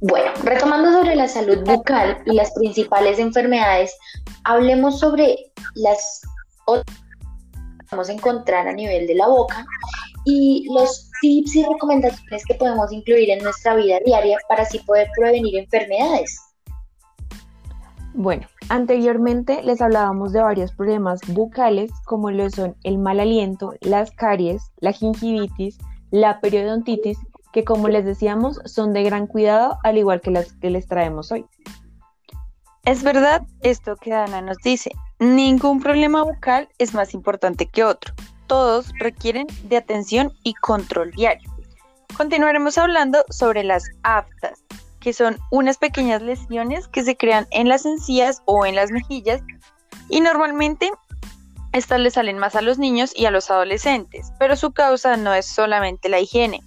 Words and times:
Bueno, 0.00 0.30
retomando 0.44 0.92
sobre 0.92 1.16
la 1.16 1.26
salud 1.26 1.58
bucal 1.64 2.22
y 2.24 2.34
las 2.34 2.52
principales 2.52 3.18
enfermedades, 3.18 3.92
hablemos 4.44 5.00
sobre 5.00 5.36
las 5.74 6.20
otras 6.66 6.96
que 6.96 7.84
podemos 7.90 8.08
encontrar 8.08 8.68
a 8.68 8.72
nivel 8.72 9.08
de 9.08 9.16
la 9.16 9.26
boca 9.26 9.66
y 10.24 10.68
los 10.72 11.10
tips 11.20 11.56
y 11.56 11.64
recomendaciones 11.64 12.44
que 12.46 12.54
podemos 12.54 12.92
incluir 12.92 13.30
en 13.30 13.42
nuestra 13.42 13.74
vida 13.74 13.98
diaria 14.04 14.38
para 14.48 14.62
así 14.62 14.78
poder 14.80 15.08
prevenir 15.16 15.56
enfermedades. 15.58 16.38
Bueno, 18.14 18.46
anteriormente 18.68 19.64
les 19.64 19.80
hablábamos 19.80 20.32
de 20.32 20.42
varios 20.42 20.72
problemas 20.72 21.20
bucales 21.26 21.90
como 22.04 22.30
lo 22.30 22.48
son 22.50 22.76
el 22.84 22.98
mal 22.98 23.18
aliento, 23.18 23.74
las 23.80 24.12
caries, 24.12 24.70
la 24.78 24.92
gingivitis, 24.92 25.78
la 26.10 26.40
periodontitis 26.40 27.18
que 27.52 27.64
como 27.64 27.88
les 27.88 28.04
decíamos 28.04 28.60
son 28.64 28.92
de 28.92 29.02
gran 29.02 29.26
cuidado, 29.26 29.78
al 29.82 29.98
igual 29.98 30.20
que 30.20 30.30
las 30.30 30.52
que 30.54 30.70
les 30.70 30.86
traemos 30.86 31.32
hoy. 31.32 31.46
Es 32.84 33.02
verdad 33.02 33.42
esto 33.62 33.96
que 33.96 34.10
Dana 34.10 34.40
nos 34.40 34.58
dice, 34.58 34.90
ningún 35.18 35.80
problema 35.80 36.22
bucal 36.22 36.68
es 36.78 36.94
más 36.94 37.12
importante 37.12 37.66
que 37.66 37.84
otro, 37.84 38.14
todos 38.46 38.92
requieren 38.98 39.46
de 39.64 39.76
atención 39.76 40.32
y 40.42 40.54
control 40.54 41.10
diario. 41.12 41.50
Continuaremos 42.16 42.78
hablando 42.78 43.24
sobre 43.30 43.62
las 43.62 43.84
aftas, 44.02 44.64
que 45.00 45.12
son 45.12 45.38
unas 45.50 45.78
pequeñas 45.78 46.22
lesiones 46.22 46.88
que 46.88 47.04
se 47.04 47.16
crean 47.16 47.46
en 47.50 47.68
las 47.68 47.86
encías 47.86 48.42
o 48.46 48.66
en 48.66 48.74
las 48.74 48.90
mejillas 48.90 49.42
y 50.08 50.20
normalmente 50.20 50.90
estas 51.72 52.00
le 52.00 52.10
salen 52.10 52.38
más 52.38 52.56
a 52.56 52.62
los 52.62 52.78
niños 52.78 53.12
y 53.14 53.26
a 53.26 53.30
los 53.30 53.50
adolescentes, 53.50 54.32
pero 54.38 54.56
su 54.56 54.72
causa 54.72 55.16
no 55.16 55.34
es 55.34 55.46
solamente 55.46 56.08
la 56.08 56.18
higiene, 56.18 56.62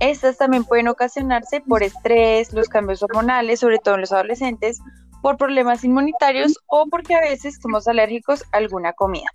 estas 0.00 0.36
también 0.38 0.64
pueden 0.64 0.88
ocasionarse 0.88 1.60
por 1.60 1.82
estrés, 1.82 2.52
los 2.52 2.68
cambios 2.68 3.02
hormonales, 3.02 3.60
sobre 3.60 3.78
todo 3.78 3.94
en 3.94 4.02
los 4.02 4.12
adolescentes, 4.12 4.80
por 5.22 5.36
problemas 5.36 5.84
inmunitarios 5.84 6.58
o 6.66 6.86
porque 6.90 7.14
a 7.14 7.20
veces 7.20 7.58
somos 7.60 7.88
alérgicos 7.88 8.44
a 8.52 8.58
alguna 8.58 8.92
comida. 8.92 9.28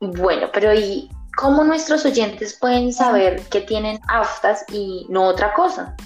Bueno, 0.00 0.48
pero 0.52 0.74
¿y 0.74 1.10
cómo 1.36 1.64
nuestros 1.64 2.04
oyentes 2.04 2.56
pueden 2.58 2.92
saber 2.92 3.42
que 3.48 3.60
tienen 3.62 3.98
aftas 4.08 4.64
y 4.72 5.06
no 5.08 5.24
otra 5.24 5.52
cosa? 5.54 5.96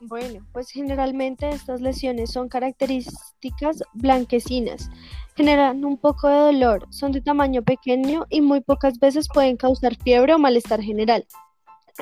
Bueno, 0.00 0.46
pues 0.52 0.70
generalmente 0.70 1.48
estas 1.48 1.80
lesiones 1.80 2.30
son 2.30 2.48
características 2.48 3.82
blanquecinas, 3.94 4.90
generan 5.38 5.84
un 5.84 5.96
poco 5.96 6.28
de 6.28 6.36
dolor, 6.36 6.88
son 6.90 7.12
de 7.12 7.20
tamaño 7.20 7.62
pequeño 7.62 8.26
y 8.28 8.40
muy 8.40 8.60
pocas 8.60 8.98
veces 8.98 9.28
pueden 9.32 9.56
causar 9.56 9.94
fiebre 9.94 10.34
o 10.34 10.38
malestar 10.38 10.82
general. 10.82 11.24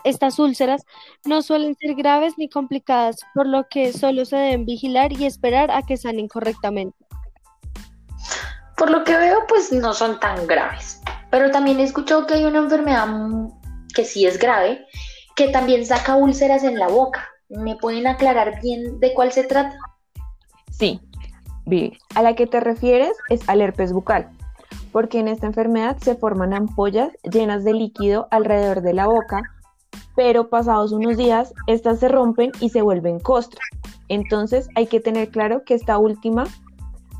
Estas 0.04 0.38
úlceras 0.38 0.84
no 1.26 1.42
suelen 1.42 1.74
ser 1.74 1.94
graves 1.94 2.32
ni 2.38 2.48
complicadas, 2.48 3.16
por 3.34 3.46
lo 3.46 3.68
que 3.68 3.92
solo 3.92 4.24
se 4.24 4.36
deben 4.36 4.64
vigilar 4.64 5.12
y 5.12 5.26
esperar 5.26 5.70
a 5.70 5.82
que 5.82 5.98
sanen 5.98 6.28
correctamente. 6.28 6.96
Por 8.78 8.88
lo 8.88 9.04
que 9.04 9.18
veo, 9.18 9.46
pues 9.46 9.70
no 9.70 9.92
son 9.92 10.18
tan 10.18 10.46
graves. 10.46 11.02
Pero 11.30 11.50
también 11.50 11.78
he 11.78 11.82
escuchado 11.82 12.26
que 12.26 12.34
hay 12.34 12.44
una 12.44 12.60
enfermedad 12.60 13.06
que 13.94 14.06
sí 14.06 14.24
es 14.24 14.38
grave, 14.38 14.86
que 15.34 15.48
también 15.48 15.84
saca 15.84 16.16
úlceras 16.16 16.64
en 16.64 16.78
la 16.78 16.88
boca. 16.88 17.28
¿Me 17.50 17.76
pueden 17.76 18.06
aclarar 18.06 18.62
bien 18.62 18.98
de 18.98 19.12
cuál 19.12 19.30
se 19.30 19.44
trata? 19.44 19.76
Sí, 20.70 21.00
A 22.14 22.22
la 22.22 22.34
que 22.34 22.46
te 22.46 22.60
refieres 22.60 23.16
es 23.28 23.48
al 23.48 23.60
herpes 23.60 23.92
bucal, 23.92 24.28
porque 24.92 25.18
en 25.18 25.26
esta 25.26 25.46
enfermedad 25.46 25.96
se 25.98 26.14
forman 26.14 26.54
ampollas 26.54 27.10
llenas 27.24 27.64
de 27.64 27.72
líquido 27.72 28.28
alrededor 28.30 28.82
de 28.82 28.94
la 28.94 29.08
boca, 29.08 29.42
pero 30.14 30.48
pasados 30.48 30.92
unos 30.92 31.16
días 31.16 31.52
estas 31.66 31.98
se 31.98 32.08
rompen 32.08 32.52
y 32.60 32.68
se 32.68 32.82
vuelven 32.82 33.18
costras. 33.18 33.66
Entonces 34.08 34.68
hay 34.76 34.86
que 34.86 35.00
tener 35.00 35.30
claro 35.30 35.64
que 35.64 35.74
esta 35.74 35.98
última, 35.98 36.46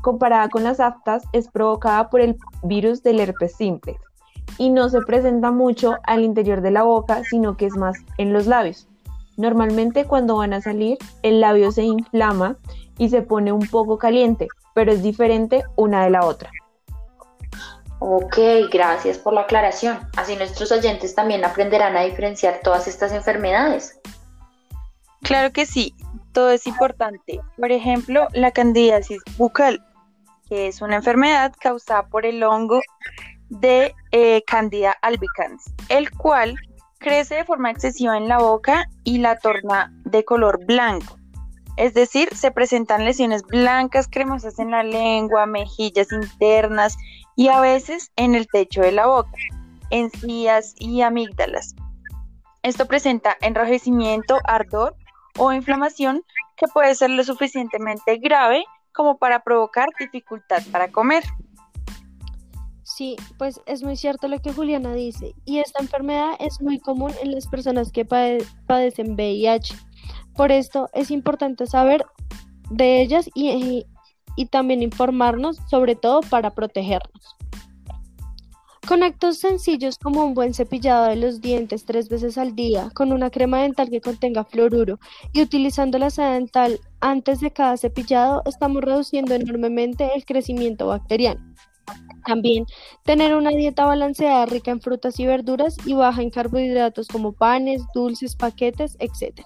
comparada 0.01 0.47
con 0.47 0.63
las 0.63 0.79
aftas, 0.79 1.23
es 1.33 1.49
provocada 1.49 2.09
por 2.09 2.21
el 2.21 2.37
virus 2.63 3.03
del 3.03 3.19
herpes 3.19 3.53
simple 3.53 3.97
y 4.57 4.69
no 4.69 4.87
se 4.87 5.01
presenta 5.01 5.51
mucho 5.51 5.95
al 6.03 6.23
interior 6.23 6.61
de 6.61 6.71
la 6.71 6.83
boca, 6.83 7.21
sino 7.29 7.57
que 7.57 7.65
es 7.65 7.75
más 7.75 7.97
en 8.17 8.31
los 8.31 8.47
labios. 8.47 8.87
Normalmente 9.37 10.05
cuando 10.05 10.37
van 10.37 10.53
a 10.53 10.61
salir, 10.61 10.97
el 11.21 11.41
labio 11.41 11.71
se 11.71 11.83
inflama 11.83 12.57
y 12.97 13.09
se 13.09 13.21
pone 13.21 13.51
un 13.51 13.67
poco 13.67 13.97
caliente, 13.97 14.47
pero 14.73 14.91
es 14.91 15.03
diferente 15.03 15.63
una 15.75 16.03
de 16.03 16.09
la 16.09 16.25
otra. 16.25 16.51
Ok, 17.99 18.37
gracias 18.71 19.17
por 19.17 19.33
la 19.33 19.41
aclaración. 19.41 19.99
Así 20.17 20.35
nuestros 20.35 20.71
oyentes 20.71 21.15
también 21.15 21.45
aprenderán 21.45 21.95
a 21.97 22.01
diferenciar 22.01 22.59
todas 22.63 22.87
estas 22.87 23.11
enfermedades. 23.11 23.99
Claro 25.21 25.51
que 25.51 25.65
sí, 25.65 25.95
todo 26.31 26.51
es 26.51 26.67
importante. 26.67 27.39
Por 27.57 27.71
ejemplo, 27.71 28.27
la 28.33 28.51
candidiasis 28.51 29.19
bucal, 29.37 29.83
que 30.47 30.67
es 30.67 30.81
una 30.81 30.97
enfermedad 30.97 31.53
causada 31.59 32.07
por 32.07 32.25
el 32.25 32.43
hongo 32.43 32.79
de 33.49 33.95
eh, 34.11 34.43
Candida 34.45 34.95
albicans, 35.01 35.63
el 35.89 36.11
cual 36.11 36.55
crece 36.97 37.35
de 37.35 37.45
forma 37.45 37.71
excesiva 37.71 38.17
en 38.17 38.27
la 38.27 38.39
boca 38.39 38.89
y 39.03 39.19
la 39.19 39.37
torna 39.37 39.91
de 40.05 40.25
color 40.25 40.65
blanco. 40.65 41.17
Es 41.77 41.93
decir, 41.93 42.29
se 42.35 42.51
presentan 42.51 43.05
lesiones 43.05 43.43
blancas 43.43 44.07
cremosas 44.09 44.57
en 44.57 44.71
la 44.71 44.83
lengua, 44.83 45.45
mejillas 45.45 46.11
internas 46.11 46.97
y 47.35 47.49
a 47.49 47.59
veces 47.59 48.11
en 48.15 48.33
el 48.33 48.47
techo 48.47 48.81
de 48.81 48.91
la 48.91 49.05
boca, 49.05 49.37
encías 49.91 50.73
y 50.79 51.01
amígdalas. 51.01 51.75
Esto 52.63 52.87
presenta 52.87 53.37
enrojecimiento, 53.41 54.39
ardor 54.43 54.95
o 55.37 55.53
inflamación 55.53 56.23
que 56.57 56.67
puede 56.67 56.95
ser 56.95 57.11
lo 57.11 57.23
suficientemente 57.23 58.17
grave 58.17 58.65
como 58.91 59.19
para 59.19 59.43
provocar 59.43 59.89
dificultad 59.99 60.63
para 60.71 60.91
comer. 60.91 61.23
Sí, 62.97 63.15
pues 63.37 63.61
es 63.67 63.83
muy 63.83 63.95
cierto 63.95 64.27
lo 64.27 64.39
que 64.39 64.51
Juliana 64.51 64.91
dice, 64.95 65.35
y 65.45 65.59
esta 65.59 65.83
enfermedad 65.83 66.31
es 66.39 66.59
muy 66.59 66.79
común 66.79 67.11
en 67.21 67.31
las 67.31 67.45
personas 67.45 67.91
que 67.91 68.05
padecen 68.05 69.13
VIH. 69.13 69.75
Por 70.35 70.51
esto 70.51 70.89
es 70.93 71.11
importante 71.11 71.67
saber 71.67 72.03
de 72.71 73.03
ellas 73.03 73.29
y, 73.35 73.85
también 74.49 74.81
informarnos, 74.81 75.57
sobre 75.69 75.93
todo 75.93 76.21
para 76.21 76.55
protegernos. 76.55 77.37
Con 78.87 79.03
actos 79.03 79.37
sencillos 79.37 79.99
como 79.99 80.25
un 80.25 80.33
buen 80.33 80.55
cepillado 80.55 81.05
de 81.05 81.17
los 81.17 81.39
dientes 81.39 81.85
tres 81.85 82.09
veces 82.09 82.39
al 82.39 82.55
día, 82.55 82.89
con 82.95 83.11
una 83.11 83.29
crema 83.29 83.61
dental 83.61 83.91
que 83.91 84.01
contenga 84.01 84.43
fluoruro 84.43 84.97
y 85.33 85.43
utilizando 85.43 85.99
la 85.99 86.09
seda 86.09 86.33
dental 86.33 86.79
antes 86.99 87.41
de 87.41 87.51
cada 87.51 87.77
cepillado, 87.77 88.41
estamos 88.47 88.83
reduciendo 88.83 89.35
enormemente 89.35 90.09
el 90.15 90.25
crecimiento 90.25 90.87
bacteriano. 90.87 91.53
También 92.25 92.65
tener 93.03 93.35
una 93.35 93.51
dieta 93.51 93.85
balanceada 93.85 94.45
rica 94.45 94.71
en 94.71 94.81
frutas 94.81 95.19
y 95.19 95.25
verduras 95.25 95.77
y 95.85 95.93
baja 95.93 96.21
en 96.21 96.29
carbohidratos 96.29 97.07
como 97.07 97.31
panes, 97.31 97.81
dulces, 97.93 98.35
paquetes, 98.35 98.97
etc. 98.99 99.41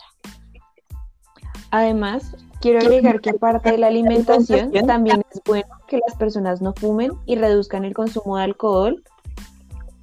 Además, 1.70 2.36
quiero 2.60 2.80
agregar 2.80 3.22
que 3.22 3.30
aparte 3.32 3.72
de 3.72 3.78
la 3.78 3.88
alimentación, 3.88 4.72
también 4.88 5.24
es 5.32 5.42
bueno 5.46 5.68
que 5.88 6.00
las 6.06 6.18
personas 6.18 6.62
no 6.62 6.74
fumen 6.74 7.12
y 7.26 7.36
reduzcan 7.36 7.86
el 7.86 7.94
consumo 7.94 8.38
de 8.38 8.44
alcohol, 8.44 9.04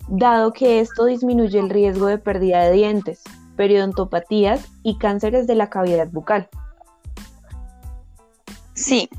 dado 0.08 0.52
que 0.52 0.80
esto 0.80 1.04
disminuye 1.04 1.58
el 1.58 1.70
riesgo 1.70 2.06
de 2.06 2.18
pérdida 2.18 2.62
de 2.62 2.72
dientes, 2.72 3.22
periodontopatías 3.56 4.66
y 4.82 4.98
cánceres 4.98 5.46
de 5.46 5.56
la 5.56 5.68
cavidad 5.68 6.08
bucal. 6.10 6.48
Sí, 8.74 9.10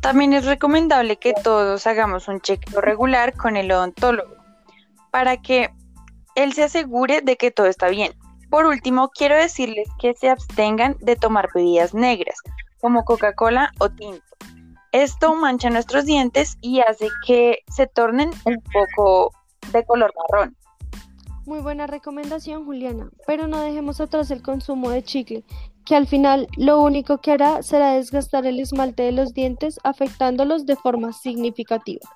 también 0.00 0.32
es 0.32 0.44
recomendable 0.44 1.16
que 1.16 1.32
todos 1.32 1.86
hagamos 1.86 2.28
un 2.28 2.40
chequeo 2.40 2.80
regular 2.80 3.34
con 3.34 3.56
el 3.56 3.70
odontólogo 3.72 4.36
para 5.10 5.36
que 5.36 5.70
él 6.34 6.52
se 6.52 6.64
asegure 6.64 7.22
de 7.22 7.36
que 7.36 7.50
todo 7.50 7.66
está 7.66 7.88
bien. 7.88 8.12
Por 8.50 8.66
último, 8.66 9.10
quiero 9.10 9.36
decirles 9.36 9.88
que 9.98 10.14
se 10.14 10.28
abstengan 10.28 10.96
de 11.00 11.16
tomar 11.16 11.48
bebidas 11.54 11.94
negras 11.94 12.36
como 12.80 13.04
Coca-Cola 13.04 13.72
o 13.78 13.88
tinto. 13.88 14.22
Esto 14.92 15.34
mancha 15.34 15.70
nuestros 15.70 16.04
dientes 16.04 16.56
y 16.60 16.80
hace 16.80 17.08
que 17.26 17.58
se 17.74 17.86
tornen 17.86 18.30
un 18.44 18.62
poco 18.72 19.32
de 19.72 19.84
color 19.84 20.12
marrón. 20.16 20.56
Muy 21.44 21.60
buena 21.60 21.86
recomendación, 21.86 22.64
Juliana, 22.64 23.10
pero 23.26 23.46
no 23.46 23.60
dejemos 23.60 24.00
atrás 24.00 24.30
el 24.30 24.42
consumo 24.42 24.90
de 24.90 25.02
chicle, 25.04 25.44
que 25.86 25.96
al 25.96 26.06
final 26.06 26.48
lo 26.56 26.82
único 26.82 27.18
que 27.18 27.32
hará 27.32 27.62
será 27.62 27.94
desgastar 27.94 28.44
el 28.44 28.60
esmalte 28.60 29.04
de 29.04 29.12
los 29.12 29.32
dientes, 29.32 29.78
afectándolos 29.84 30.66
de 30.66 30.76
forma 30.76 31.12
significativa. 31.12 32.06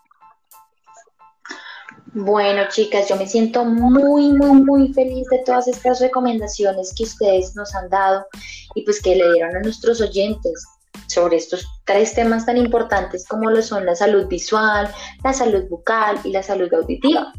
Bueno, 2.12 2.62
chicas, 2.68 3.08
yo 3.08 3.14
me 3.14 3.28
siento 3.28 3.64
muy, 3.64 4.32
muy, 4.32 4.62
muy 4.62 4.92
feliz 4.92 5.28
de 5.30 5.38
todas 5.46 5.68
estas 5.68 6.00
recomendaciones 6.00 6.92
que 6.96 7.04
ustedes 7.04 7.54
nos 7.54 7.72
han 7.76 7.88
dado 7.88 8.26
y 8.74 8.82
pues 8.84 9.00
que 9.00 9.14
le 9.14 9.32
dieron 9.32 9.54
a 9.54 9.60
nuestros 9.60 10.00
oyentes 10.00 10.66
sobre 11.06 11.36
estos 11.36 11.64
tres 11.84 12.14
temas 12.14 12.46
tan 12.46 12.56
importantes 12.56 13.24
como 13.28 13.48
lo 13.50 13.62
son 13.62 13.86
la 13.86 13.94
salud 13.94 14.26
visual, 14.26 14.92
la 15.22 15.32
salud 15.32 15.68
bucal 15.68 16.18
y 16.24 16.32
la 16.32 16.42
salud 16.42 16.72
auditiva. 16.74 17.32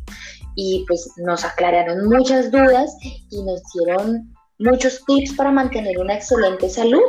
Y 0.55 0.85
pues 0.87 1.09
nos 1.17 1.43
aclararon 1.43 2.07
muchas 2.07 2.49
dudas 2.49 2.95
y 3.29 3.43
nos 3.43 3.61
dieron 3.73 4.33
muchos 4.61 5.03
tips 5.05 5.33
para 5.33 5.51
mantener 5.51 5.99
una 5.99 6.15
excelente 6.15 6.69
salud. 6.69 7.01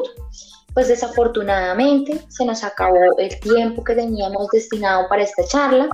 Pues 0.74 0.88
desafortunadamente 0.88 2.18
se 2.28 2.46
nos 2.46 2.64
acabó 2.64 3.18
el 3.18 3.38
tiempo 3.40 3.84
que 3.84 3.94
teníamos 3.94 4.48
destinado 4.48 5.06
para 5.08 5.22
esta 5.22 5.44
charla. 5.44 5.88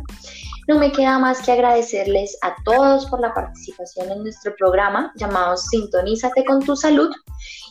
No 0.69 0.79
me 0.79 0.93
queda 0.93 1.19
más 1.19 1.41
que 1.41 1.53
agradecerles 1.53 2.37
a 2.43 2.55
todos 2.63 3.07
por 3.07 3.21
la 3.21 3.33
participación 3.33 4.13
en 4.13 4.23
nuestro 4.23 4.55
programa 4.55 5.11
llamado 5.17 5.57
Sintonízate 5.57 6.45
con 6.45 6.63
tu 6.63 6.77
salud 6.77 7.11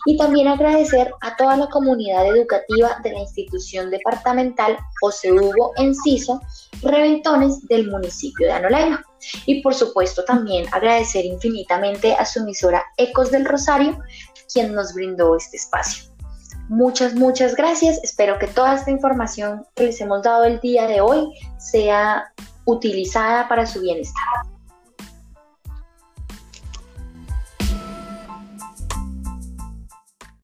y 0.07 0.17
también 0.17 0.47
agradecer 0.47 1.11
a 1.21 1.35
toda 1.35 1.57
la 1.57 1.67
comunidad 1.67 2.25
educativa 2.25 2.97
de 3.03 3.11
la 3.11 3.19
institución 3.19 3.91
departamental 3.91 4.79
José 4.99 5.31
Hugo 5.31 5.73
Enciso 5.75 6.41
Reventones 6.81 7.67
del 7.67 7.87
municipio 7.87 8.47
de 8.47 8.53
Anoleño. 8.53 8.97
Y 9.45 9.61
por 9.61 9.75
supuesto 9.75 10.23
también 10.23 10.65
agradecer 10.71 11.23
infinitamente 11.23 12.15
a 12.15 12.25
su 12.25 12.39
emisora 12.39 12.83
Ecos 12.97 13.29
del 13.29 13.45
Rosario, 13.45 13.99
quien 14.51 14.73
nos 14.73 14.95
brindó 14.95 15.37
este 15.37 15.57
espacio. 15.57 16.11
Muchas, 16.67 17.13
muchas 17.13 17.55
gracias. 17.55 17.99
Espero 18.03 18.39
que 18.39 18.47
toda 18.47 18.73
esta 18.73 18.89
información 18.89 19.67
que 19.75 19.83
les 19.83 20.01
hemos 20.01 20.23
dado 20.23 20.45
el 20.45 20.59
día 20.61 20.87
de 20.87 20.99
hoy 20.99 21.31
sea 21.59 22.33
utilizada 22.67 23.47
para 23.47 23.65
su 23.65 23.81
bienestar. 23.81 24.23